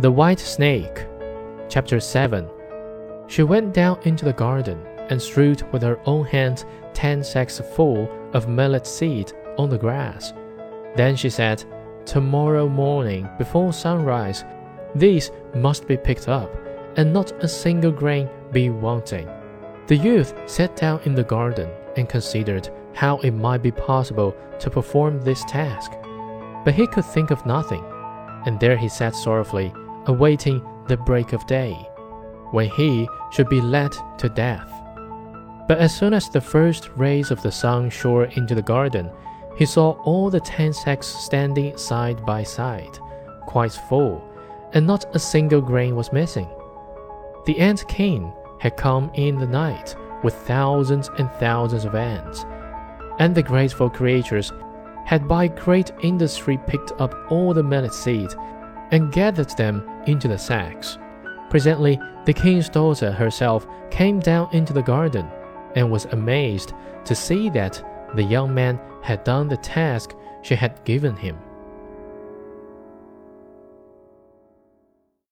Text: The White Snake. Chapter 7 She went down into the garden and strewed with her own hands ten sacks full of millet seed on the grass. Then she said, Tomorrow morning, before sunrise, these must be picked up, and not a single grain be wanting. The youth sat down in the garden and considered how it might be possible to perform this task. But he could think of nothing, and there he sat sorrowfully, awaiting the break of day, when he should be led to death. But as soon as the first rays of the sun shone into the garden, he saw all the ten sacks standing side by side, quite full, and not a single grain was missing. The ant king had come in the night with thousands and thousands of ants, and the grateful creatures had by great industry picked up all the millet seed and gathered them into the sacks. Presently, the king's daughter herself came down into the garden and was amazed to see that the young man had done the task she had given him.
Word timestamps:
The 0.00 0.10
White 0.10 0.40
Snake. 0.40 1.06
Chapter 1.68 2.00
7 2.00 2.48
She 3.26 3.42
went 3.42 3.74
down 3.74 3.98
into 4.04 4.24
the 4.24 4.32
garden 4.32 4.80
and 5.10 5.20
strewed 5.20 5.70
with 5.72 5.82
her 5.82 6.00
own 6.06 6.24
hands 6.24 6.64
ten 6.94 7.22
sacks 7.22 7.60
full 7.74 8.08
of 8.32 8.48
millet 8.48 8.86
seed 8.86 9.30
on 9.58 9.68
the 9.68 9.76
grass. 9.76 10.32
Then 10.96 11.16
she 11.16 11.28
said, 11.28 11.62
Tomorrow 12.06 12.66
morning, 12.66 13.28
before 13.36 13.74
sunrise, 13.74 14.42
these 14.94 15.32
must 15.54 15.86
be 15.86 15.98
picked 15.98 16.30
up, 16.30 16.50
and 16.96 17.12
not 17.12 17.32
a 17.44 17.46
single 17.46 17.92
grain 17.92 18.26
be 18.52 18.70
wanting. 18.70 19.28
The 19.86 19.98
youth 19.98 20.32
sat 20.46 20.76
down 20.76 21.02
in 21.04 21.14
the 21.14 21.24
garden 21.24 21.68
and 21.98 22.08
considered 22.08 22.70
how 22.94 23.18
it 23.18 23.32
might 23.32 23.62
be 23.62 23.70
possible 23.70 24.34
to 24.60 24.70
perform 24.70 25.20
this 25.20 25.44
task. 25.44 25.92
But 26.64 26.72
he 26.72 26.86
could 26.86 27.04
think 27.04 27.30
of 27.30 27.44
nothing, 27.44 27.84
and 28.46 28.58
there 28.58 28.78
he 28.78 28.88
sat 28.88 29.14
sorrowfully, 29.14 29.74
awaiting 30.06 30.64
the 30.88 30.96
break 30.96 31.32
of 31.32 31.46
day, 31.46 31.72
when 32.50 32.68
he 32.70 33.08
should 33.30 33.48
be 33.48 33.60
led 33.60 33.94
to 34.18 34.28
death. 34.28 34.70
But 35.68 35.78
as 35.78 35.94
soon 35.94 36.14
as 36.14 36.28
the 36.28 36.40
first 36.40 36.90
rays 36.96 37.30
of 37.30 37.42
the 37.42 37.52
sun 37.52 37.90
shone 37.90 38.30
into 38.32 38.54
the 38.54 38.62
garden, 38.62 39.10
he 39.56 39.66
saw 39.66 39.92
all 40.02 40.30
the 40.30 40.40
ten 40.40 40.72
sacks 40.72 41.06
standing 41.06 41.76
side 41.76 42.24
by 42.24 42.42
side, 42.42 42.98
quite 43.46 43.72
full, 43.72 44.24
and 44.72 44.86
not 44.86 45.14
a 45.14 45.18
single 45.18 45.60
grain 45.60 45.94
was 45.96 46.12
missing. 46.12 46.48
The 47.46 47.58
ant 47.58 47.86
king 47.88 48.32
had 48.58 48.76
come 48.76 49.10
in 49.14 49.38
the 49.38 49.46
night 49.46 49.94
with 50.22 50.34
thousands 50.34 51.08
and 51.18 51.30
thousands 51.32 51.84
of 51.84 51.94
ants, 51.94 52.44
and 53.18 53.34
the 53.34 53.42
grateful 53.42 53.90
creatures 53.90 54.52
had 55.04 55.26
by 55.26 55.48
great 55.48 55.90
industry 56.02 56.58
picked 56.66 56.92
up 57.00 57.14
all 57.30 57.54
the 57.54 57.62
millet 57.62 57.94
seed 57.94 58.30
and 58.90 59.12
gathered 59.12 59.50
them 59.56 59.88
into 60.06 60.28
the 60.28 60.38
sacks. 60.38 60.98
Presently, 61.48 62.00
the 62.26 62.32
king's 62.32 62.68
daughter 62.68 63.10
herself 63.10 63.66
came 63.90 64.20
down 64.20 64.48
into 64.52 64.72
the 64.72 64.82
garden 64.82 65.28
and 65.74 65.90
was 65.90 66.04
amazed 66.06 66.72
to 67.04 67.14
see 67.14 67.50
that 67.50 67.82
the 68.14 68.22
young 68.22 68.52
man 68.52 68.80
had 69.02 69.24
done 69.24 69.48
the 69.48 69.56
task 69.56 70.14
she 70.42 70.54
had 70.54 70.84
given 70.84 71.16
him. 71.16 71.38